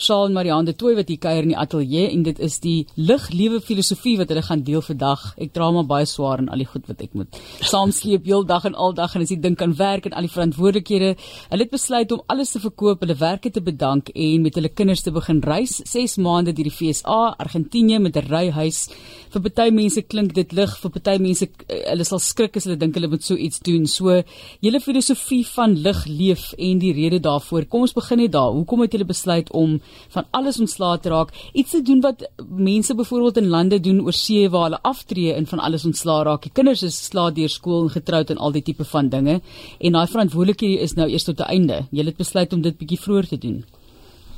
[0.00, 2.86] Shaal en Marianne de Tooi wat hier kuier in die ateljee en dit is die
[2.96, 5.26] liglewe filosofie wat hulle gaan deel vandag.
[5.36, 7.36] Ek dra maar baie swaar in al die goed wat ek moet
[7.68, 11.10] saamsleep heeldag en aldag en as ek dink aan werk en al die verantwoordelikhede.
[11.50, 15.04] Hulle het besluit om alles te verkoop, hulle werke te bedank en met hulle kinders
[15.04, 18.88] te begin reis 6 maande deur die FSA, Argentinië met 'n ryhuis.
[19.30, 22.78] Vir party mense klink dit lig, vir party mense eh, hulle sal skrik as hulle
[22.78, 23.86] dink hulle moet so iets doen.
[23.86, 24.22] So,
[24.60, 27.68] julle filosofie van lig leef en die rede daarvoor.
[27.68, 28.50] Kom ons begin net daar.
[28.50, 32.94] Hoekom het julle besluit om van alles ontslae te raak, iets te doen wat mense
[32.94, 36.42] byvoorbeeld in lande doen oor see waar hulle aftree en van alles ontslae raak.
[36.42, 39.40] Die kinders is slaap deur skool en getroud en al die tipe van dinge
[39.78, 41.86] en daai verantwoordelikheid is nou eers tot 'n einde.
[41.90, 43.64] Julle het besluit om dit bietjie vroeër te doen.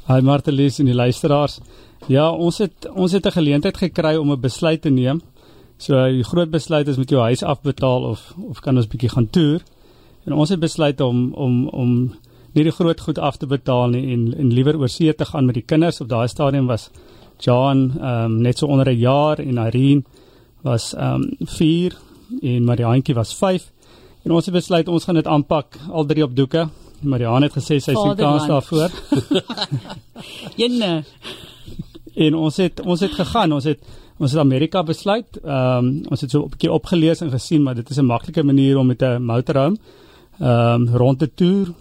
[0.07, 1.61] Hi Martelies en die luisteraars.
[2.11, 5.21] Ja, ons het ons het 'n geleentheid gekry om 'n besluit te neem.
[5.79, 9.31] So die groot besluit is met jou huis afbetaal of of kan ons bietjie gaan
[9.31, 9.63] toer.
[10.25, 12.15] En ons het besluit om om om
[12.55, 15.47] nie die groot goed af te betaal nie en en liewer oor see te gaan
[15.47, 16.01] met die kinders.
[16.01, 16.91] Op daai stadium was
[17.39, 20.03] John ehm um, net so onder 'n jaar en Irene
[20.63, 21.97] was ehm um, 4
[22.43, 23.73] en Mariantjie was 5
[24.25, 26.69] en ons het besluit ons gaan dit aanpak al drie op doeke.
[27.01, 28.91] Marianne het gesê sy sien kans daarvoor.
[30.61, 31.05] Jenne.
[32.15, 33.53] En ons het ons het gegaan.
[33.53, 33.81] Ons het
[34.19, 35.39] ons het Amerika besluit.
[35.45, 38.43] Ehm um, ons het so 'n bietjie opgelees en gesien maar dit is 'n maklike
[38.43, 39.77] manier om met 'n motorhome
[40.39, 41.75] ehm um, rond te toer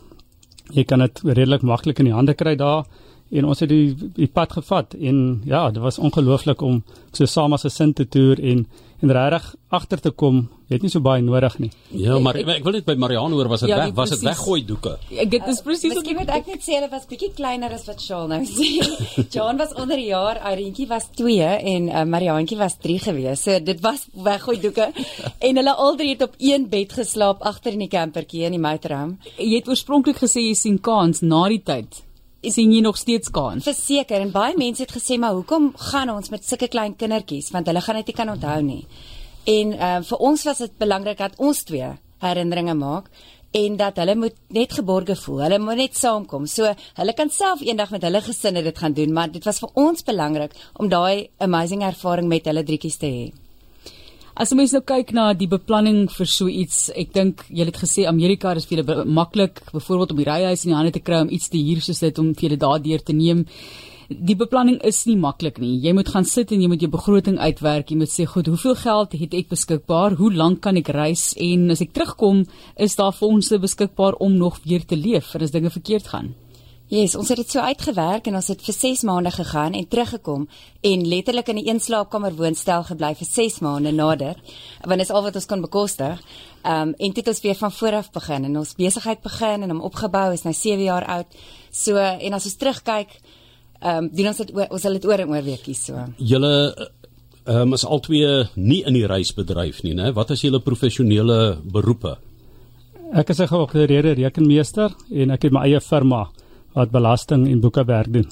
[0.73, 2.85] jy kan dit redelik maklik in die hande kry daar.
[3.31, 7.53] En ons het die die pad gevat en ja, dit was ongelooflik om so saam
[7.53, 8.67] as 'n sin te toer en
[9.01, 11.69] en regtig agter te kom, weet nie so baie nodig nie.
[11.95, 14.25] Ja, maar ek, ek wil net by Marianne hoor, was dit ja, weg, was dit
[14.25, 14.97] weggooi doeke?
[15.23, 17.87] Ek dit is presies wat ek moet ek net sê hulle was bietjie kleiner as
[17.89, 18.69] wat Shaal nou sê.
[19.33, 23.41] John was onder 'n jaar, Irentjie was 2 en uh, Mariantjie was 3 gewees.
[23.47, 24.91] So dit was weggooi doeke
[25.47, 28.61] en hulle al drie het op een bed geslaap agter in die campertjie in die
[28.61, 29.17] motorhome.
[29.37, 32.03] Jy het oorspronklik gesê jy sien kans na die tyd
[32.49, 33.65] sien jy nog steeds kans.
[33.67, 37.67] Verseker en baie mense het gesê maar hoekom gaan ons met sulke klein kindertjies want
[37.69, 38.85] hulle gaan dit nie kan onthou nie.
[39.45, 43.09] En uh, vir ons was dit belangrik dat ons twee herinneringe maak
[43.51, 45.43] en dat hulle moet net geborge voel.
[45.45, 46.47] Hulle moet net saamkom.
[46.47, 49.73] So hulle kan self eendag met hulle gesinne dit gaan doen, maar dit was vir
[49.75, 53.25] ons belangrik om daai amazing ervaring met hulle drietjies te hê.
[54.31, 57.79] As jy mens nou kyk na die beplanning vir so iets, ek dink jy het
[57.81, 61.19] gesê Amerika is vir julle maklik, byvoorbeeld om die ryhuis in die hande te kry
[61.25, 63.43] om iets te huur soos dit om vir julle daardeur te neem.
[64.11, 65.77] Die beplanning is nie maklik nie.
[65.83, 67.91] Jy moet gaan sit en jy moet jou begroting uitwerk.
[67.91, 70.15] Jy moet sê, "Goed, hoeveel geld het ek beskikbaar?
[70.15, 72.45] Hoe lank kan ek reis en as ek terugkom,
[72.77, 76.35] is daar fondse beskikbaar om nog weer te leef as dinge verkeerd gaan?"
[76.91, 80.41] Yes, ons het dit so uitgewerk en ons het vir 6 maande gegaan en teruggekom
[80.89, 84.35] en letterlik in 'n een slaapkamer woonstel gebly vir 6 maande nader.
[84.83, 86.19] Want dit is al wat ons kon bekostig.
[86.63, 89.61] Ehm um, en dit het ons weer van voor af begin en ons besigheid begin
[89.61, 91.27] en hom opgebou is nou 7 jaar oud.
[91.71, 93.09] So en as ons terugkyk,
[93.79, 95.93] ehm um, doen ons dit ons sal dit oor en oor weekies so.
[96.17, 96.89] Julle
[97.45, 100.13] ehm um, is albei nie in die reisbedryf nie, né?
[100.13, 102.17] Wat is julle professionele beroepe?
[103.13, 106.29] Ek is 'n geokkreerde rekenmeester en ek het my eie firma
[106.73, 108.29] wat belasting en boekewerk doen.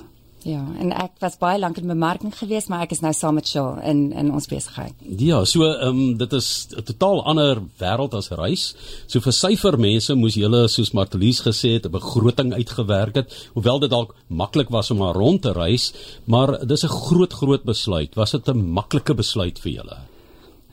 [0.47, 3.47] Ja, en ek was baie lank in bemarking gewees, maar ek is nou saam met
[3.47, 4.95] Shaw in in ons besigheid.
[5.19, 8.75] Ja, so ehm um, dit is 'n totaal ander wêreld as reis.
[9.07, 13.89] So vir syfermense moes julle soos Martelies gesê het 'n begroting uitgewerk het, hoewel dit
[13.89, 15.93] dalk maklik was om maar rond te reis,
[16.25, 18.15] maar dis 'n groot groot besluit.
[18.15, 19.97] Was dit 'n maklike besluit vir julle?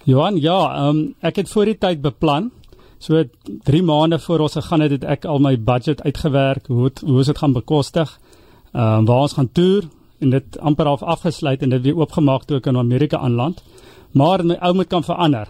[0.04, 2.52] Johan, ja, ehm um, ek het voor die tyd beplan
[2.98, 3.24] So
[3.64, 7.18] 3 maande voor ons gegaan het, het ek al my budget uitgewerk, hoe het, hoe
[7.18, 8.18] ons dit gaan bekostig.
[8.72, 9.84] Ehm uh, waar ons gaan toer
[10.18, 13.62] en dit amper half afgesluit en dit weer oopgemaak toe ek in Amerika aanland.
[14.12, 15.48] Maar my ou moet kan verander.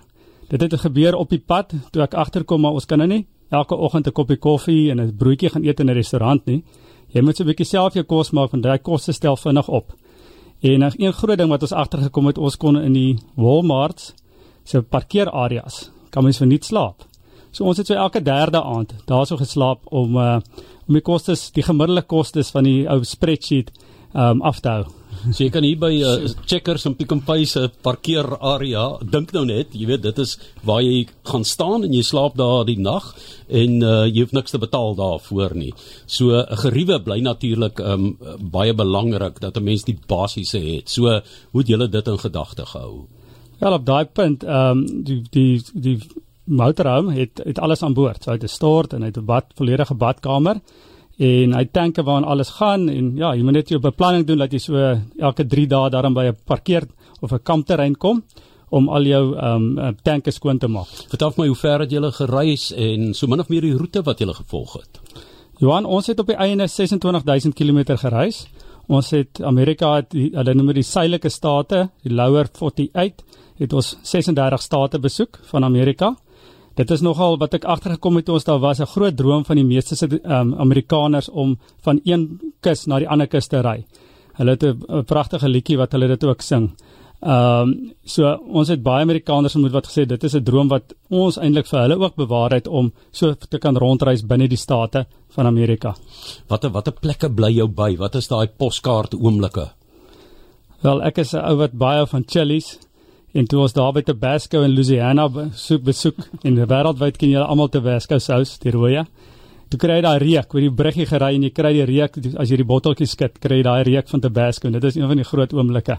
[0.49, 3.77] Dit het gebeur op die pad toe ek agterkom maar ons kan nou nie elke
[3.77, 6.65] oggend 'n koppie koffie en 'n broodjie gaan eet in 'n restaurant nie.
[7.09, 9.95] Jy moet so 'n bietjie self jou kos maak want daai koste stel vinnig op.
[10.61, 14.15] En nog een groot ding wat ons agtergekom het, ons kon in die Walmart
[14.65, 17.05] se parkeerareas kan mens vir nie slaap.
[17.56, 20.39] So ons het so elke derde aand daarso geslaap om uh
[20.87, 23.72] om die kostes, die gemiddelde kostes van die ou spreadsheet
[24.15, 24.84] um af te hou.
[25.33, 29.42] So jy kan hier by uh, Checkers en Pick n Pay se parkeerarea dink nou
[29.48, 30.36] net, jy weet dit is
[30.69, 33.09] waar jy gaan staan en jy slaap daar die nag
[33.48, 35.72] en uh, jy hoef niks te betaal daarvoor nie.
[36.07, 40.89] So 'n uh, geriewe bly natuurlik um baie belangrik dat 'n mens die basiese het.
[40.89, 41.09] So
[41.51, 43.09] hoe het julle dit in gedagte gehou?
[43.59, 45.98] Wel op daai punt, ehm um, die die die
[46.47, 48.22] motorhome het het alles aan boord.
[48.22, 50.60] So hy het 'n stort en hy het 'n bad volledige badkamer
[51.19, 54.53] en hy tanke waarin alles gaan en ja, jy moet net jou beplanning doen dat
[54.53, 54.75] jy so
[55.19, 56.87] elke 3 dae daarin by 'n parkeer
[57.21, 58.22] of 'n kampterrein kom
[58.69, 60.89] om al jou ehm um, tanke skoon te maak.
[61.09, 64.19] Vertel my hoe ver het julle gereis en so min of meer die roete wat
[64.19, 65.01] julle gevolg het.
[65.59, 68.47] Johan, ons het op die einde 26000 km gereis.
[68.89, 73.25] Ons het Amerika het die, hulle noem dit die suidelike state, die lower 48,
[73.59, 76.15] het ons 36 state besoek van Amerika.
[76.77, 79.57] Dit is nogal wat ek agtergekom het toe ons daar was 'n groot droom van
[79.57, 83.87] die meeste um, Amerikaners om van een kus na die ander kus te ry.
[84.37, 86.75] Hulle het 'n pragtige liedjie wat hulle dit ook sing.
[87.23, 90.95] Ehm um, so ons het baie Amerikaners ontmoet wat gesê dit is 'n droom wat
[91.09, 95.07] ons eintlik vir hulle ook bewaar het om so te kan rondreis binne die state
[95.31, 95.95] van Amerika.
[96.49, 97.97] Watter watter plekke bly jou by?
[97.97, 99.71] Wat is daai poskaart oomblikke?
[100.83, 102.78] Wel, ek is 'n ou wat baie van chilies
[103.36, 107.68] en toe ons daar by Tabasco in Louisiana besoek besoek en wêreldwyd ken julle almal
[107.72, 109.03] Tabasco sous, die rooi.
[109.68, 112.50] Toe kry jy daai reuk, oor die bruggie gery en jy kry die reuk as
[112.50, 115.21] jy die botteltjie skud, kry jy daai reuk van Tabasco en dit is een van
[115.21, 115.98] die groot oomblikke.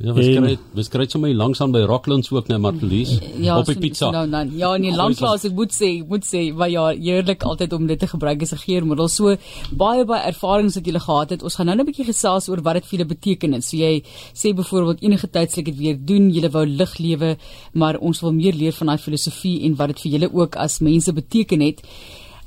[0.00, 3.76] Ja, ons kry ons kry sommer langsaan by Rocklands ook net Martelies ja, op die
[3.76, 4.08] pizza.
[4.14, 4.48] Nou dan.
[4.56, 8.08] Ja, nee, lanklaas ek moet sê, moet sê, maar ja, heerlik altyd om dit te
[8.08, 9.08] gebruik as 'n geurmiddel.
[9.12, 9.36] So
[9.76, 11.42] baie baie ervarings wat jy gehad het.
[11.42, 13.62] Ons gaan nou net 'n bietjie gesels oor wat dit vir julle beteken.
[13.62, 14.02] So jy
[14.32, 16.30] sê byvoorbeeld enige tyd sal ek dit weer doen.
[16.30, 17.36] Julle wou lig lewe,
[17.72, 20.80] maar ons wil meer leer van daai filosofie en wat dit vir julle ook as
[20.80, 21.82] mense beteken het.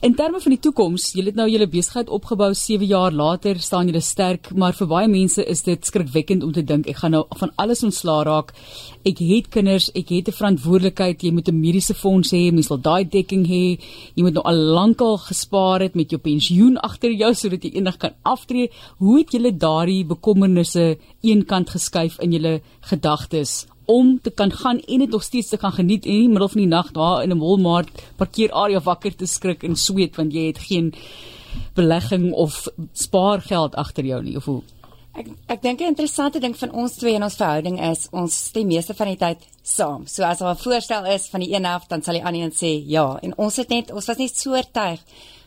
[0.03, 3.87] In terme van die toekoms, julle het nou julle besigheid opgebou 7 jaar later, staan
[3.87, 7.21] julle sterk, maar vir baie mense is dit skrikwekkend om te dink ek gaan nou
[7.39, 8.51] van alles ontslaa raak.
[9.07, 12.83] Ek het kinders, ek het 'n verantwoordelikheid, jy moet 'n mediese fonds hê, jy moet
[12.83, 13.79] daai dekking hê.
[14.15, 17.97] Jy moet nou al lankal gespaar het met jou pensioen agter jou sodat jy eendag
[17.97, 18.71] kan aftree.
[18.97, 24.99] Hoe het julle daardie bekommernisse eenkant geskuif in julle gedagtes om te kan gaan en
[24.99, 27.31] dit nog steeds te kan geniet en in die middel van die nag daar in
[27.31, 30.93] 'n Walmart parkeerarea wakker te skrik en sweet want jy het geen
[31.73, 34.61] belegging of spaargeld agter jou nie of hoe
[35.13, 38.67] Ek ek dink 'n interessante ding van ons twee en ons verhouding is ons stem
[38.67, 40.07] meeste van die tyd saam.
[40.07, 42.51] So as daar 'n voorstel is van die een helfte dan sal die ander een
[42.51, 44.99] sê ja en ons het net ons was net so oortuig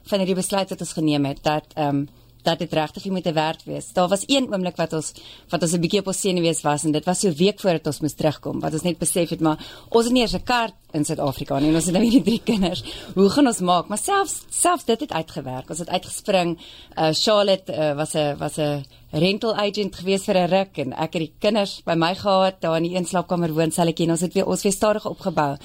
[0.05, 2.09] van hierdie besluit wat ons geneem het dat ehm um,
[2.47, 3.93] dat dit regtig nie moet werd wees.
[3.93, 5.13] Daar was een oomblik wat ons
[5.51, 7.87] wat ons 'n bietjie op ons senuwees was en dit was so 'n week voordat
[7.87, 9.59] ons moes terugkom wat ons net besef het maar
[9.89, 12.43] ons het nie eers 'n kaart in Suid-Afrika nie en ons het nou hierdie drie
[12.45, 12.83] kinders.
[13.15, 13.89] Hoe gaan ons maak?
[13.89, 15.71] Maar selfs selfs dit het uitgewerk.
[15.71, 16.59] Ons het uitgespring.
[16.97, 21.13] Uh Charlotte uh, was 'n was 'n rental agent gewees vir 'n ruk en ek
[21.13, 24.11] het die kinders by my gehad daar in die een slaapkamer woon sal ek en
[24.11, 25.57] ons het weer ons weer stadig opgebou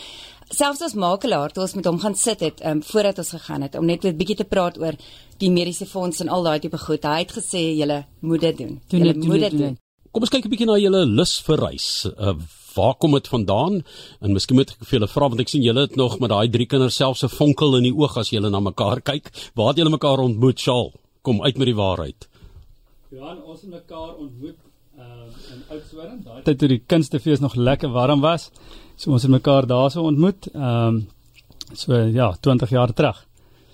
[0.51, 3.75] selfs as makelaar toe ons met hom gaan sit het um, voordat ons gegaan het
[3.79, 4.95] om net 'n bietjie te praat oor
[5.37, 7.03] die mediese fonds en al daai tipe goed.
[7.03, 8.81] Hy het gesê julle moet dit doen.
[8.87, 9.77] Julle moet dit doen.
[10.11, 12.07] Kom ons kyk 'n bietjie na julle lus vir reis.
[12.17, 12.33] Uh,
[12.75, 13.83] waar kom dit vandaan?
[14.21, 16.49] En miskien moet ek vir julle vra want ek sien julle het nog met daai
[16.49, 19.31] drie kinders selfs 'n vonkel in die oog as julle na mekaar kyk.
[19.55, 20.91] Waar het julle mekaar ontmoet, Shaal?
[21.21, 22.27] Kom uit met die waarheid.
[23.11, 24.57] Johan, ons het mekaar ontmoet
[24.97, 25.03] uh,
[25.53, 26.21] in Oudtshoorn.
[26.23, 28.51] Daai tyd toe die kunstefees nog lekker warm was.
[29.01, 30.51] So ons het mekaar daarso ontmoet.
[30.53, 31.01] Ehm um,
[31.73, 33.25] so ja, 20 jaar terug.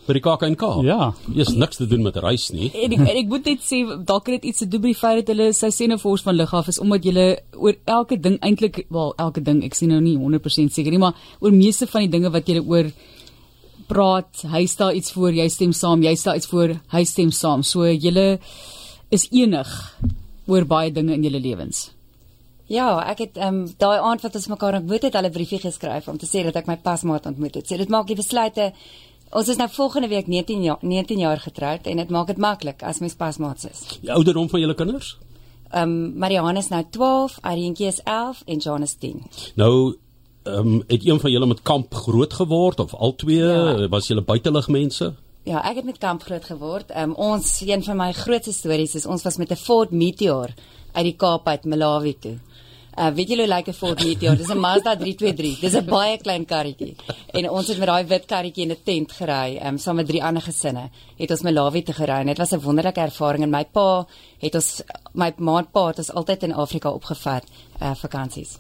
[0.08, 0.68] By die KAK&K.
[0.86, 1.10] Ja.
[1.36, 2.70] Jy's niks te doen met reis nie.
[2.72, 5.00] En ek, en ek moet net sê dalk het dit iets te doen met die
[5.00, 7.26] feit dat hulle sy senofors van lig af is omdat jy
[7.58, 11.18] oor elke ding eintlik wel elke ding ek sien nou nie 100% seker nie, maar
[11.44, 12.94] oor meeste van die dinge wat jy oor
[13.88, 17.64] praat, hy staan iets voor, jy stem saam, jy staan iets voor, hy stem saam.
[17.64, 18.40] So jy
[19.12, 19.76] is enig
[20.48, 21.90] oor baie dinge in julle lewens.
[22.68, 26.08] Ja, ek het ehm um, daai aand wat ons mekaar ontmoet het, hulle briefie geskryf
[26.12, 27.68] om te sê dat ek my pasmaat ontmoet het.
[27.68, 28.74] So dit maak die besluite
[29.32, 32.84] ons is nou volgende week 19 jaar 19 jaar getroud en dit maak dit maklik
[32.84, 33.86] as mens pasmaats is.
[34.02, 35.16] Die ouderdom van julle kinders?
[35.72, 39.24] Ehm um, Marianne is nou 12, Arientjie is 11 en Jan is 10.
[39.56, 39.96] Nou
[40.44, 43.88] ehm um, het een van julle met kamp groot geword of al twee ja.
[43.88, 45.14] was julle buitelug mense?
[45.48, 46.90] Ja, ek het met kamp groot geword.
[46.92, 50.50] Ehm um, ons een van my grootste stories is ons was met 'n Ford Meteor
[50.92, 52.38] uit die Kaap uit Malawi toe.
[53.00, 54.36] Uh weet julle hoe lyk 'n Ford Meteor?
[54.36, 55.60] Dis 'n Mazda 323.
[55.60, 56.96] Dis 'n baie klein karretjie.
[57.32, 60.24] En ons het met daai wit karretjie in 'n tent gery, um saam met drie
[60.24, 60.90] ander gesinne.
[61.18, 62.26] Het ons Malawi te gery.
[62.26, 64.06] Dit was 'n wonderlike ervaring en my pa
[64.40, 67.44] het ons my maatpa het ons altyd in Afrika opgevat
[67.82, 68.58] uh vakansies.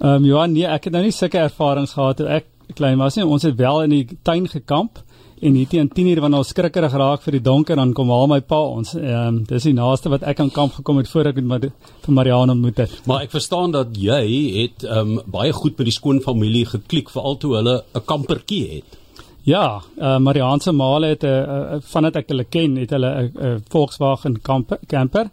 [0.00, 3.14] Ehm um, Johan, nee, ek het nou nie sulke ervarings gehad toe ek klein was
[3.14, 3.26] nie.
[3.26, 5.02] Ons het wel in die tuin gekamp
[5.42, 8.28] en hier teen 10 uur wanneer ons skrikkerig raak vir die donker dan kom haal
[8.30, 11.32] my pa ons ehm um, dis die naaste wat ek aan kamp gekom het voor
[11.32, 11.66] ek met
[12.04, 12.94] vir Marianne ontmoet het.
[13.10, 14.22] Maar ek verstaan dat jy
[14.60, 18.98] het ehm um, baie goed by die skoonfamilie geklik veral toe hulle 'n kampertjie het.
[19.42, 23.10] Ja, uh, Marianne se maale het 'n uh, uh, vandat ek hulle ken, het hulle
[23.10, 25.30] 'n uh, uh, Volkswagen camper, camper.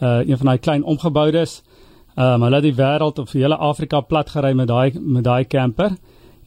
[0.00, 1.62] Uh een van daai klein omgeboudes.
[2.16, 5.46] Ehm um, hulle het die wêreld of hele Afrika plat gery met daai met daai
[5.46, 5.92] camper.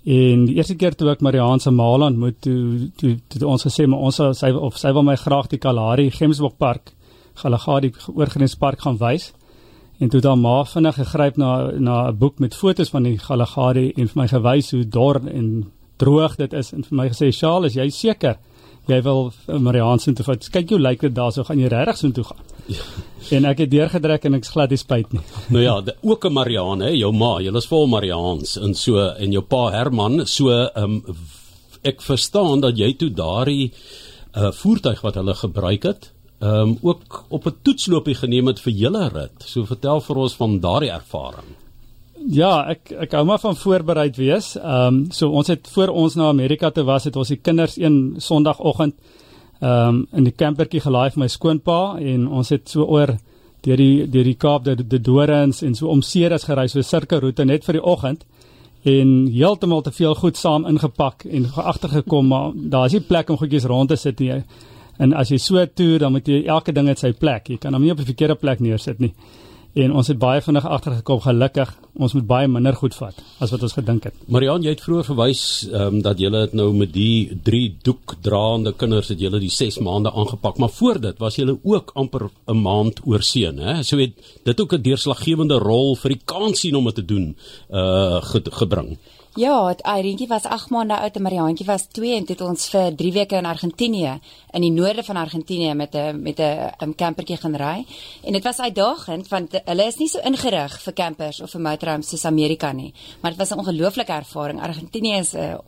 [0.06, 3.88] En die eerste keer toe ek Marianne se maal ontmoet, toe toe toe ons gesê
[3.90, 6.94] maar ons sy of sy wil my graag die Kalahari Gemsbok Park,
[7.42, 9.32] Galagadi oorgrenspark gaan wys.
[10.00, 13.94] En toe dan maar vinnig gegryp na na 'n boek met fotos van die Galagadi
[13.98, 17.66] en vir my gewys hoe dor en droog dit is en vir my gesê, "Shaal,
[17.66, 18.38] is jy seker?"
[18.88, 20.50] jy wil Mariaan se toe vat.
[20.52, 22.38] Kyk hoe lyk dit daarso gaan jy regtig so toe gaan.
[22.68, 22.82] Ja.
[23.34, 25.24] En ek het deurgedruk en ek's glad nie spyt nie.
[25.54, 29.00] Nou ja, de, ook 'n Mariaan hè, jou ma, jy is vol Mariaans en so
[29.00, 31.18] en jou pa Herman, so ehm um,
[31.86, 33.72] ek verstaan dat jy toe daardie
[34.36, 38.74] uh voertuig wat hulle gebruik het, ehm um, ook op 'n toetsloopie geneem het vir
[38.74, 39.44] julle rit.
[39.46, 41.56] So vertel vir ons van daardie ervaring.
[42.28, 44.56] Ja, ek ek hou maar van voorbereid wees.
[44.56, 47.78] Ehm um, so ons het voor ons na Amerika toe was, het ons die kinders
[47.78, 48.96] een Sondagoggend
[49.66, 51.80] ehm um, in die campertjie gelaai vir my skoonpa
[52.14, 53.16] en ons het so oor
[53.66, 56.84] deur die deur die Kaap deur die Dorings en so om Ceres gery so 'n
[56.84, 58.26] sirkelroete net vir die oggend
[58.84, 63.38] en heeltemal te veel goed saam ingepak en agtergekom maar daar is nie plek om
[63.38, 64.44] goedjies rond te sit nie.
[65.00, 67.50] En as jy so toer dan moet jy elke ding het sy plek.
[67.50, 69.14] Jy kan hom nie op 'n verkeerde plek neersit nie
[69.76, 73.64] en ons het baie vinnig agtergekom gelukkig ons moet baie minder goed vat as wat
[73.64, 74.16] ons gedink het.
[74.32, 78.74] Marian, jy het vroeër verwys ehm um, dat jy het nou met die drie doekdraande
[78.80, 82.62] kinders het jy die 6 maande aangepak, maar voor dit was jy ook amper 'n
[82.62, 83.84] maand oor see, hè?
[83.84, 84.14] So het
[84.44, 87.36] dit ook 'n deurslaggewende rol vir die kansie om dit te doen
[87.70, 88.98] uh ge gebring.
[89.36, 92.94] Ja, het Irentjie was 8 maande oud en Mariaantjie was 2 en dit ons vir
[92.96, 94.14] 3 weke in Argentinië
[94.56, 97.86] in die noorde van Argentinië met 'n met 'n um, campertjie gaan ry.
[98.24, 102.10] En dit was uitdagend want hulle is nie so ingerig vir campers of vir motorhomes
[102.10, 104.62] soos Amerika nie, maar dit was 'n ongelooflike ervaring.
[104.62, 105.60] Argentinië is 'n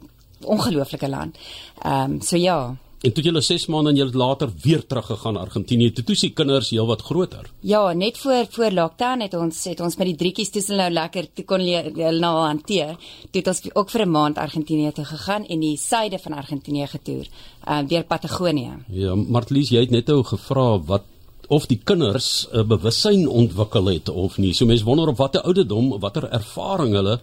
[0.46, 1.38] ongelooflike land.
[1.82, 2.78] Ehm um, so ja.
[3.06, 6.72] En toe julle 6 maande en julle later weer teruggegaan Argentinië, toe toe se kinders
[6.74, 7.50] heelwat groter.
[7.62, 11.28] Ja, net voor voor lockdown het ons het ons met die drietjies toe nou lekker
[11.34, 12.96] toe kon hulle nou hanteer.
[13.30, 16.88] Toe het ons ook vir 'n maand Argentinië toe gegaan en die suide van Argentinië
[16.88, 17.28] getoer,
[17.66, 18.74] ehm uh, deur Patagonië.
[18.88, 21.04] Ja, Martlies, jy het net ou gevra wat
[21.48, 24.54] of die kinders 'n uh, bewussyn ontwikkel het of nie.
[24.54, 27.20] So mense wonder op watter ouderdom, watter ervaring hulle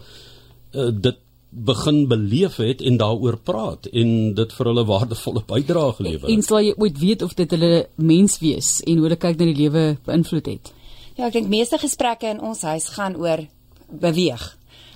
[0.75, 1.17] uh, dit
[1.55, 6.35] begin beleef het en daaroor praat en dit vir hulle waardevolle bydrae gelewer het.
[6.35, 9.49] En sal jy ooit weet of dit hulle mens wees en hoe hulle kyk na
[9.53, 10.73] die lewe beïnvloed het?
[11.15, 13.47] Ja, ek dink meeste gesprekke in ons huis gaan oor
[13.89, 14.51] beweeg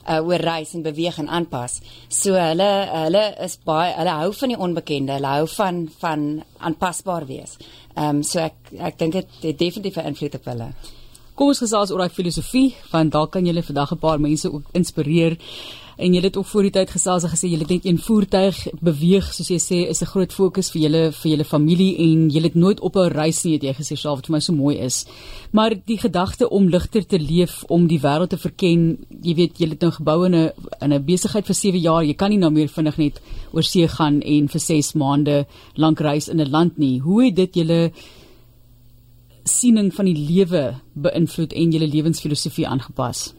[0.09, 1.81] uh oor reis en beweeg en aanpas.
[2.09, 7.27] So hulle hulle is baie hulle hou van die onbekende, hulle hou van van aanpasbaar
[7.29, 7.59] wees.
[7.95, 10.69] Ehm um, so ek ek dink dit het definitief 'n invloed op hulle.
[11.39, 14.65] Kom ons gesels oor daai filosofie want dalk kan julle vandag 'n paar mense ook
[14.75, 15.39] inspireer.
[15.97, 19.27] En jy het ook voor die tyd gesels en gesê jy net een voertuig beweeg
[19.35, 22.55] soos jy sê is 'n groot fokus vir julle vir julle familie en jy het
[22.55, 25.07] nooit op 'n reis nie het jy gesê self wat vir my so mooi is.
[25.53, 29.69] Maar die gedagte om ligter te leef om die wêreld te verken jy weet jy
[29.69, 32.05] het nou gebou in 'n in 'n besigheid vir 7 jaar.
[32.05, 33.21] Jy kan nie nou meer vinnig net
[33.53, 36.99] oor see gaan en vir 6 maande lank reis in 'n land nie.
[36.99, 37.93] Hoe het dit julle
[39.49, 40.63] siening van die lewe
[40.95, 43.33] beïnvloed en julle lewensfilosofie aangepas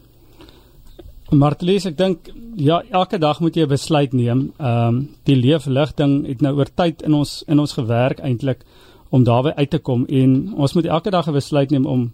[1.30, 4.52] Martelies, ek dink ja, elke dag moet jy 'n besluit neem.
[4.58, 8.64] Ehm um, die leefligting het nou oor tyd in ons in ons gewerk eintlik
[9.10, 12.12] om daarby uit te kom en ons moet elke dag 'n besluit neem om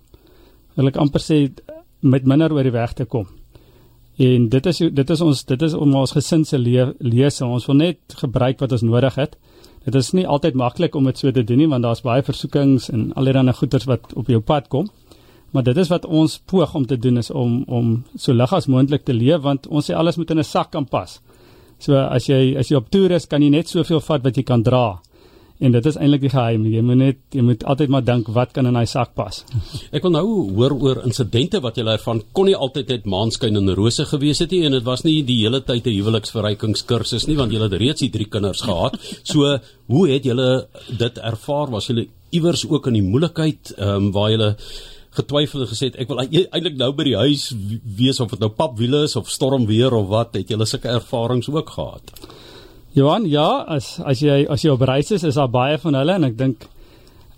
[0.75, 1.51] wil ek amper sê
[2.01, 3.27] met minder oor die weg te kom.
[4.19, 7.45] En dit is dit is ons dit is om ons gesin se le lese.
[7.45, 9.37] Ons wil net gebruik wat ons nodig het.
[9.87, 12.89] Dit is nie altyd maklik om dit so te doen nie want daar's baie versoekings
[12.91, 14.89] en allerlei goeders wat op jou pad kom.
[15.55, 18.67] Maar dit is wat ons poog om te doen is om om so lig as
[18.67, 21.21] moontlik te leef want ons sê alles moet in 'n sak kan pas.
[21.79, 24.43] So as jy as jy op toer is, kan jy net soveel vat wat jy
[24.43, 25.01] kan dra.
[25.59, 26.67] En dit is eintlik die geheim.
[26.69, 29.39] Jy moet net jy moet altyd maar dink wat kan in daai sak pas.
[29.97, 30.25] Ek wil nou
[30.57, 34.53] hoor oor insidente wat jy ervan kon nie altyd net maanskyn en rose gewees het
[34.53, 38.05] nie en dit was nie die hele tyd 'n huweliksverrykingskursus nie want jy het reeds
[38.05, 39.01] die drie kinders gehad.
[39.37, 39.59] So
[39.89, 41.71] hoe het julle dit ervaar?
[41.71, 44.57] Was julle iewers ook in die moeilikheid ehm um, waar julle
[45.17, 47.49] getwyfel en gesê ek wil eintlik nou by die huis
[47.99, 51.73] wees of dit nou papwiele is of stormweer of wat het julle sulke ervarings ook
[51.79, 52.13] gehad
[52.97, 56.15] Johan ja as as jy as jy op reis is is daar baie van hulle
[56.17, 56.63] en ek dink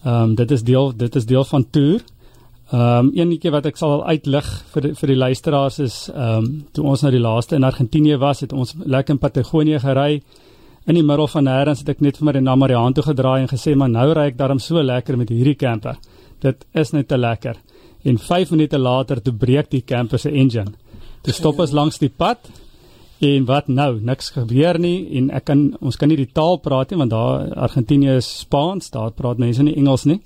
[0.04, 2.04] ehm um, dit is deel dit is deel van toer.
[2.70, 6.84] Ehm um, eenetjie wat ek sal uitlig vir vir die luisteraars is ehm um, toe
[6.92, 10.22] ons nou die laaste in Argentinië was het ons lekker in Patagonië gery.
[10.86, 13.50] In die middel van nêrens het ek net vir my na Mariaan toe gedraai en
[13.50, 15.98] gesê maar nou ry ek daarom so lekker met hierdie camper.
[16.40, 17.58] Dit is net te lekker.
[18.04, 20.70] En 5 minute later toe breek die camper se engine.
[21.22, 22.38] Toe stop ons langs die pad
[23.20, 23.98] en wat nou?
[24.00, 27.48] Niks gebeur nie en ek kan ons kan nie die taal praat nie want daar
[27.66, 30.20] Argentinië is Spaans, daar praat mense nie Engels nie.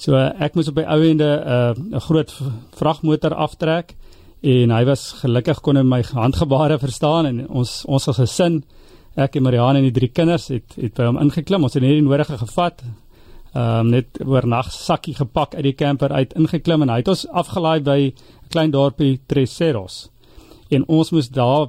[0.00, 2.30] So ek moes op by ou ende uh, 'n uh, groot
[2.78, 3.96] vragmotor aftrek
[4.40, 8.62] en hy was gelukkig kon hy my handgebare verstaan en ons ons as gesin
[9.16, 11.64] ek en Marianne en die drie kinders het het by hom ingeklim.
[11.64, 12.82] Ons het net die nodige gevat
[13.50, 17.26] ehm um, net oornag sakkie gepak uit die camper uit ingeklim en hy het ons
[17.26, 18.14] afgelaai by 'n
[18.48, 20.08] klein dorpie Treseros.
[20.70, 21.68] En ons moes daar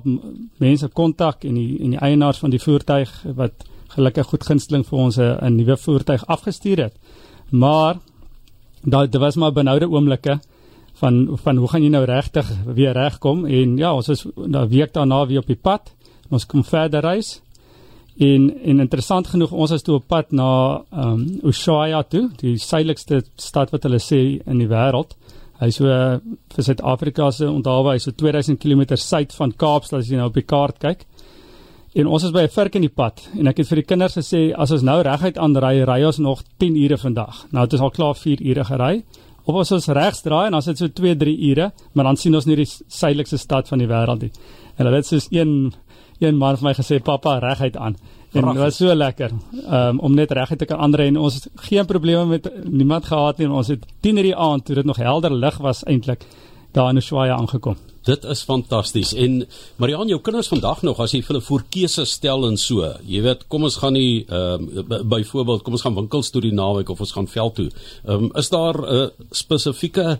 [0.62, 3.65] mense kontak en die en die eienaars van die voertuig wat
[3.96, 6.96] gelukkig goed gunsteling vir ons 'n nuwe voertuig afgestuur het.
[7.50, 7.98] Maar
[8.84, 10.39] daai dit was maar benoude oomblikke
[10.93, 14.93] van van hoe gaan jy nou regtig weer regkom en ja, ons is 'n week
[14.93, 15.93] daarna weer op die pad.
[16.29, 17.41] Ons kom verder reis.
[18.17, 22.58] En en interessant genoeg ons is toe op pad na ehm um, Ushuaia toe, die
[22.58, 25.15] suidelikste stad wat hulle sê in die wêreld.
[25.62, 26.18] Hy so uh,
[26.56, 30.39] vir Suid-Afrika se onthaalwe, hy so 2000 km suid van Kaapstad as jy nou op
[30.39, 31.06] die kaart kyk.
[32.01, 34.15] En ons is by 'n virk in die pad en ek het vir die kinders
[34.15, 37.46] gesê as ons nou reguit aanry, ry ons nog 10 ure vandag.
[37.51, 39.03] Nou dit is al klaar 4 ure gery.
[39.46, 42.46] Of as ons regs draai en dan sit so 2-3 ure, maar dan sien ons
[42.46, 44.32] nie die suidelikste stad van die wêreld nie.
[44.77, 45.74] En hulle het soos een
[46.22, 47.96] een man vir my gesê pappa reguit aan.
[48.31, 49.31] En dit was so lekker
[49.71, 53.38] um, om net reguit te kan aanry en ons het geen probleme met niemand gehad
[53.38, 56.23] nie en ons het 10 uur die aand toe dit nog helder lig was eintlik
[56.71, 57.75] daar in Ushuaia aangekom.
[58.01, 59.13] Dit is fantasties.
[59.13, 59.43] En
[59.75, 62.88] Marian, jou kinders vandag nog as jy vir hulle voorkeuse stel en so.
[63.05, 66.53] Jy weet, kom ons gaan nie ehm uh, byvoorbeeld kom ons gaan winkels toe die
[66.55, 67.67] naweek of ons gaan veld toe.
[68.05, 70.19] Ehm um, is daar 'n uh, spesifieke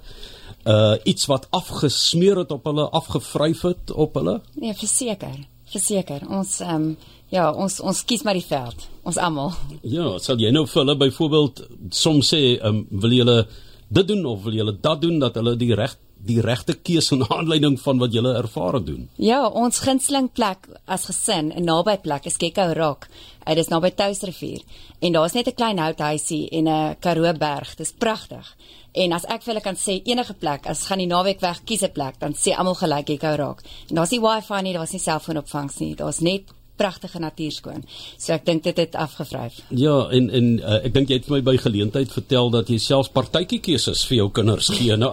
[0.65, 4.41] uh iets wat afgesmeer het op hulle, afgevryf het op hulle?
[4.53, 5.47] Nee, verseker.
[5.65, 6.21] Verseker.
[6.29, 6.97] Ons ehm um,
[7.31, 8.88] ja, ons ons kies maar die veld.
[9.07, 9.55] Ons almal.
[9.81, 13.47] Ja, sal jy nou vir hulle byvoorbeeld soms sê, um, wil jy hulle
[13.91, 17.15] dit doen of wil jy hulle dat doen dat hulle die reg die regte keuse
[17.17, 19.07] na aanleiding van wat jy ervare doen.
[19.17, 23.07] Ja, ons gunsteling plek as gesin, 'n naby plek is Gekko Rock.
[23.45, 24.61] Dit is naby Touwsrivier
[25.01, 27.75] en daar's net 'n klein houthuisie en 'n Karoo berg.
[27.75, 28.55] Dit is pragtig.
[28.93, 31.83] En as ek vir hulle kan sê enige plek, as gaan die naweek weg kies
[31.83, 33.61] 'n plek, dan sê almal gelyk Gekko Rock.
[33.89, 35.95] En daar's nie wifi nie, daar's nie selfoonopvangs nie.
[35.95, 36.43] Daar's net
[36.81, 37.85] pragtige natuurskoon.
[38.17, 39.61] So ek dink dit het afgevryf.
[39.77, 42.79] Ja, en en uh, ek dink jy het vir my by geleentheid vertel dat jy
[42.81, 44.97] selfs partytjie keuses vir jou kinders gee.
[45.00, 45.11] Nou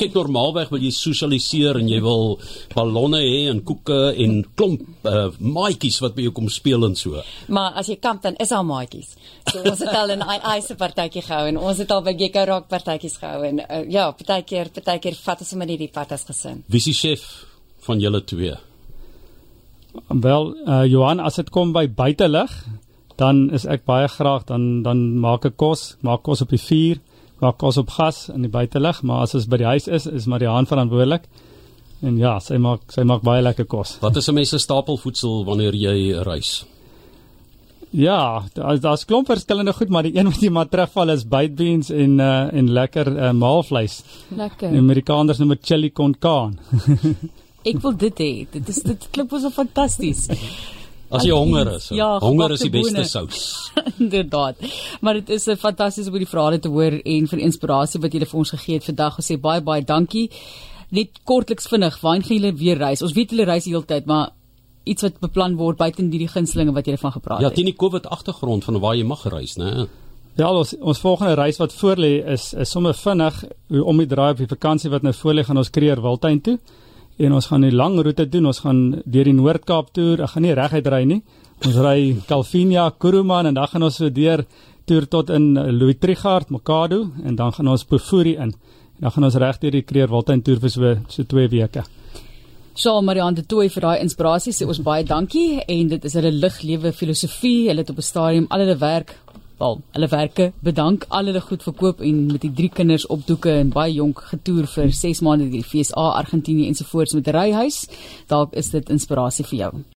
[0.00, 2.36] kyk normaalweg wil jy sosialiseer en jy wil
[2.74, 7.22] ballonne hê en koeke en klomp uh, maatjies wat by jou kom speel en so.
[7.48, 9.14] Maar as jy kamp dan is al maatjies.
[9.50, 10.24] So ons het al 'n
[10.56, 14.10] ice partytjie gehou en ons het al by Gekko Rock partytjies gehou en uh, ja,
[14.12, 16.64] partykeer partykeer vat ons sommer net die pad as gesin.
[16.68, 17.46] Wie is die chef
[17.86, 18.56] van julle twee?
[20.08, 22.52] Wel, uh, Johan, as dit kom by buitelug,
[23.20, 27.00] dan is ek baie graag dan dan maak ek kos, maak kos op die vuur,
[27.42, 30.28] maak kos op gas in die buitelug, maar as ons by die huis is, is
[30.30, 31.26] Mariaan verantwoordelik.
[32.00, 33.98] En ja, sy maak sy maak baie lekker kos.
[34.00, 36.64] Wat is 'n mens se stapelvoedsel wanneer jy reis?
[37.90, 41.56] Ja, daar's daar's klomp verskillende goed, maar die een wat jy maar terugval is baked
[41.56, 44.02] beans en uh, en lekker uh, maalvleis.
[44.28, 44.70] Lekker.
[44.70, 46.56] Die Amerikaners noem dit chili con carne.
[47.64, 48.30] Ek wil dit hê.
[48.50, 50.28] Dit is dit klink so fantasties.
[51.10, 51.88] As jy honger is.
[51.90, 53.70] Ja, honger is die beste sous.
[54.02, 54.60] Inderdaad.
[55.02, 58.26] Maar dit is 'n fantasties om die verhale te hoor en vir inspirasie wat julle
[58.26, 59.16] vir ons gegee het vandag.
[59.18, 60.30] Ons sê baie baie dankie.
[60.90, 63.02] Net kortliks vinnig, waarheen gaan julle weer reis?
[63.02, 64.30] Ons weet julle reis die hele tyd, maar
[64.84, 67.56] iets wat beplan word buite die gunstelinge wat julle van gepraat ja, het.
[67.56, 69.88] Ja, teen die COVID agtergrond van waar jy mag reis, né?
[70.36, 74.38] Ja, ons ons volgende reis wat voorlê is is sommer vinnig om die draai op
[74.38, 76.58] die vakansie wat nou voorlê gaan ons Kreer Wildtuin toe
[77.20, 78.46] en ons gaan 'n lang roete doen.
[78.46, 80.22] Ons gaan deur die Noord-Kaap toer.
[80.22, 81.22] Ek gaan nie reguit ry nie.
[81.66, 84.44] Ons ry Calvinia, Kuruman en dan gaan ons so deur
[84.86, 88.50] toer tot in Louis Trichardt, Mokado en dan gaan ons Pofuri in.
[88.50, 91.84] En dan gaan ons reg deur die Kreerwiltuin toer vir so so 2 weke.
[92.74, 94.52] Sjoe, Marianne de Tooi vir daai inspirasie.
[94.52, 97.68] Sê ons baie dankie en dit is hulle liglewe filosofie.
[97.68, 99.16] Hulle het op 'n stadium al hulle werk
[99.60, 103.52] wel hulle werke bedank al hulle goed verkoop en met die drie kinders op doeke
[103.52, 107.86] en baie jonk getoer vir 6 maande deur die FSA Argentinië ensovoorts met 'n ryhuis.
[108.26, 109.72] Dalk is dit inspirasie vir jou